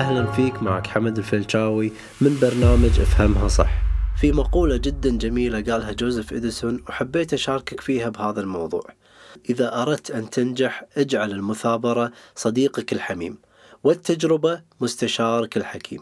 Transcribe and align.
أهلا 0.00 0.32
فيك 0.32 0.62
معك 0.62 0.86
حمد 0.86 1.18
الفلشاوي 1.18 1.92
من 2.20 2.38
برنامج 2.42 3.00
أفهمها 3.00 3.48
صح. 3.48 3.70
في 4.20 4.32
مقولة 4.32 4.76
جدا 4.76 5.18
جميلة 5.18 5.60
قالها 5.72 5.92
جوزيف 5.92 6.32
إديسون 6.32 6.84
وحبيت 6.88 7.34
أشاركك 7.34 7.80
فيها 7.80 8.08
بهذا 8.08 8.40
الموضوع. 8.40 8.84
إذا 9.50 9.82
أردت 9.82 10.10
أن 10.10 10.30
تنجح 10.30 10.84
اجعل 10.96 11.30
المثابرة 11.30 12.12
صديقك 12.36 12.92
الحميم 12.92 13.38
والتجربة 13.84 14.62
مستشارك 14.80 15.56
الحكيم. 15.56 16.00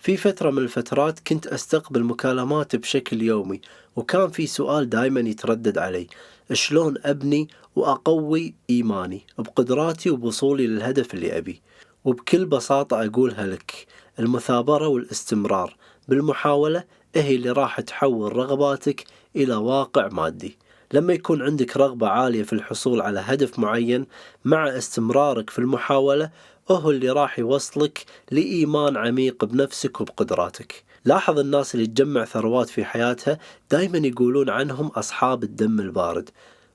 في 0.00 0.16
فترة 0.16 0.50
من 0.50 0.58
الفترات 0.58 1.20
كنت 1.20 1.46
أستقبل 1.46 2.04
مكالمات 2.04 2.76
بشكل 2.76 3.22
يومي 3.22 3.60
وكان 3.96 4.30
في 4.30 4.46
سؤال 4.46 4.90
دايما 4.90 5.20
يتردد 5.20 5.78
علي. 5.78 6.06
شلون 6.52 6.94
أبني 7.04 7.48
وأقوي 7.76 8.54
إيماني؟ 8.70 9.22
بقدراتي 9.38 10.10
وبوصولي 10.10 10.66
للهدف 10.66 11.14
اللي 11.14 11.38
أبي 11.38 11.62
وبكل 12.04 12.46
بساطة 12.46 13.04
أقولها 13.06 13.46
لك 13.46 13.86
المثابرة 14.18 14.88
والاستمرار. 14.88 15.76
بالمحاولة 16.08 16.84
هي 17.14 17.36
اللي 17.36 17.50
راح 17.50 17.80
تحول 17.80 18.36
رغباتك 18.36 19.04
إلى 19.36 19.54
واقع 19.54 20.08
مادي. 20.08 20.56
لما 20.92 21.12
يكون 21.12 21.42
عندك 21.42 21.76
رغبة 21.76 22.08
عالية 22.08 22.42
في 22.42 22.52
الحصول 22.52 23.00
على 23.00 23.20
هدف 23.20 23.58
معين 23.58 24.06
مع 24.44 24.68
استمرارك 24.68 25.50
في 25.50 25.58
المحاولة 25.58 26.30
هو 26.70 26.90
اللي 26.90 27.10
راح 27.10 27.38
يوصلك 27.38 28.04
لإيمان 28.30 28.96
عميق 28.96 29.44
بنفسك 29.44 30.00
وبقدراتك. 30.00 30.84
لاحظ 31.04 31.38
الناس 31.38 31.74
اللي 31.74 31.86
تجمع 31.86 32.24
ثروات 32.24 32.68
في 32.68 32.84
حياتها 32.84 33.38
دايما 33.70 33.98
يقولون 33.98 34.50
عنهم 34.50 34.86
أصحاب 34.86 35.42
الدم 35.42 35.80
البارد. 35.80 36.30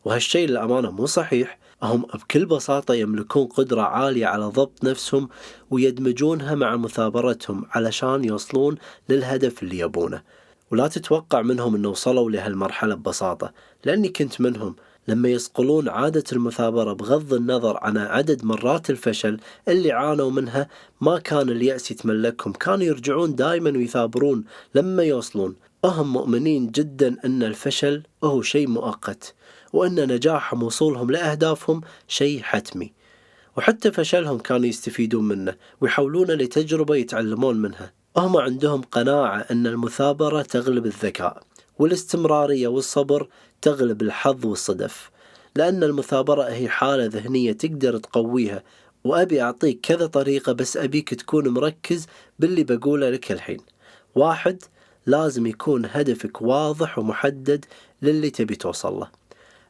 وهالشيء 0.07 0.47
للأمانة 0.47 0.91
مو 0.91 1.05
صحيح. 1.05 1.59
هم 1.83 2.01
بكل 2.01 2.45
بساطة 2.45 2.93
يملكون 2.93 3.45
قدرة 3.45 3.81
عالية 3.81 4.25
على 4.25 4.45
ضبط 4.45 4.83
نفسهم 4.83 5.29
ويدمجونها 5.71 6.55
مع 6.55 6.75
مثابرتهم 6.75 7.65
علشان 7.71 8.23
يوصلون 8.23 8.75
للهدف 9.09 9.63
اللي 9.63 9.79
يبونه. 9.79 10.21
ولا 10.71 10.87
تتوقع 10.87 11.41
منهم 11.41 11.75
إنه 11.75 11.89
وصلوا 11.89 12.31
لهالمرحلة 12.31 12.95
ببساطة 12.95 13.53
لأني 13.85 14.09
كنت 14.09 14.41
منهم. 14.41 14.75
لما 15.07 15.29
يصقلون 15.29 15.89
عادة 15.89 16.23
المثابرة 16.31 16.93
بغض 16.93 17.33
النظر 17.33 17.77
عن 17.81 17.97
عدد 17.97 18.45
مرات 18.45 18.89
الفشل 18.89 19.39
اللي 19.67 19.91
عانوا 19.91 20.31
منها 20.31 20.69
ما 21.01 21.19
كان 21.19 21.49
اليأس 21.49 21.91
يتملكهم 21.91 22.53
كانوا 22.53 22.83
يرجعون 22.85 23.35
دائما 23.35 23.69
ويثابرون 23.69 24.43
لما 24.75 25.03
يوصلون. 25.03 25.55
هم 25.87 26.13
مؤمنين 26.13 26.71
جدا 26.71 27.15
أن 27.25 27.43
الفشل 27.43 28.03
هو 28.23 28.41
شيء 28.41 28.67
مؤقت 28.67 29.35
وأن 29.73 30.13
نجاحهم 30.13 30.63
وصولهم 30.63 31.11
لأهدافهم 31.11 31.81
شيء 32.07 32.41
حتمي. 32.41 32.93
وحتى 33.57 33.91
فشلهم 33.91 34.37
كانوا 34.37 34.65
يستفيدون 34.65 35.27
منه 35.27 35.55
ويحولونه 35.81 36.33
لتجربة 36.33 36.95
يتعلمون 36.95 37.57
منها. 37.57 37.93
هم 38.17 38.37
عندهم 38.37 38.81
قناعة 38.81 39.45
أن 39.51 39.67
المثابرة 39.67 40.41
تغلب 40.41 40.85
الذكاء 40.85 41.43
والاستمرارية 41.79 42.67
والصبر 42.67 43.27
تغلب 43.61 44.01
الحظ 44.01 44.45
والصدف. 44.45 45.11
لأن 45.55 45.83
المثابرة 45.83 46.43
هي 46.43 46.69
حالة 46.69 47.05
ذهنية 47.05 47.51
تقدر 47.51 47.97
تقويها 47.97 48.63
وأبي 49.03 49.41
أعطيك 49.41 49.79
كذا 49.81 50.05
طريقة 50.05 50.51
بس 50.53 50.77
أبيك 50.77 51.13
تكون 51.13 51.47
مركز 51.47 52.07
باللي 52.39 52.63
بقوله 52.63 53.09
لك 53.09 53.31
الحين. 53.31 53.59
واحد 54.15 54.63
لازم 55.07 55.47
يكون 55.47 55.85
هدفك 55.85 56.41
واضح 56.41 56.99
ومحدد 56.99 57.65
للي 58.01 58.29
تبي 58.29 58.55
توصل 58.55 58.99
له. 58.99 59.07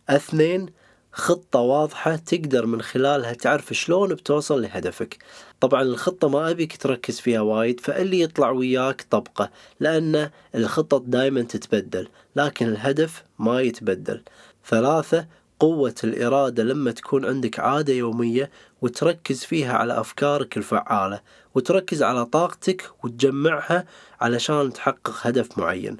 اثنين 0.09 0.65
خطة 1.11 1.59
واضحة 1.59 2.15
تقدر 2.15 2.65
من 2.65 2.81
خلالها 2.81 3.33
تعرف 3.33 3.73
شلون 3.73 4.13
بتوصل 4.13 4.61
لهدفك. 4.61 5.17
طبعا 5.59 5.81
الخطة 5.81 6.29
ما 6.29 6.51
أبيك 6.51 6.77
تركز 6.77 7.19
فيها 7.19 7.41
وايد 7.41 7.79
فاللي 7.79 8.21
يطلع 8.21 8.49
وياك 8.51 9.05
طبقة 9.09 9.49
لأن 9.79 10.29
الخطط 10.55 11.01
دايما 11.01 11.41
تتبدل 11.41 12.07
لكن 12.35 12.67
الهدف 12.67 13.23
ما 13.39 13.61
يتبدل. 13.61 14.21
ثلاثة 14.65 15.27
قوة 15.59 15.95
الإرادة 16.03 16.63
لما 16.63 16.91
تكون 16.91 17.25
عندك 17.25 17.59
عادة 17.59 17.93
يومية 17.93 18.49
وتركز 18.81 19.43
فيها 19.43 19.73
على 19.73 19.99
أفكارك 19.99 20.57
الفعالة 20.57 21.21
وتركز 21.55 22.03
على 22.03 22.25
طاقتك 22.25 22.91
وتجمعها 23.03 23.85
علشان 24.21 24.73
تحقق 24.73 25.15
هدف 25.21 25.57
معين. 25.57 25.97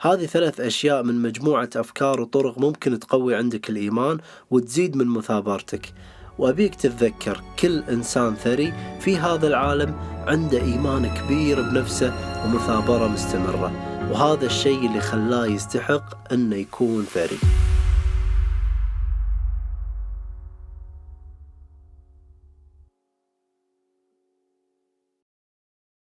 هذه 0.00 0.26
ثلاث 0.26 0.60
أشياء 0.60 1.02
من 1.02 1.22
مجموعة 1.22 1.70
أفكار 1.76 2.20
وطرق 2.20 2.58
ممكن 2.58 2.98
تقوي 2.98 3.34
عندك 3.34 3.70
الإيمان 3.70 4.18
وتزيد 4.50 4.96
من 4.96 5.06
مثابرتك. 5.06 5.92
وأبيك 6.38 6.74
تتذكر 6.74 7.40
كل 7.58 7.82
إنسان 7.82 8.34
ثري 8.34 8.72
في 9.00 9.16
هذا 9.16 9.46
العالم 9.46 9.94
عنده 10.26 10.60
إيمان 10.60 11.14
كبير 11.14 11.62
بنفسه 11.62 12.14
ومثابرة 12.44 13.08
مستمرة 13.08 13.72
وهذا 14.10 14.46
الشيء 14.46 14.86
اللي 14.86 15.00
خلاه 15.00 15.46
يستحق 15.46 16.32
أنه 16.32 16.56
يكون 16.56 17.04
ثري. 17.04 17.63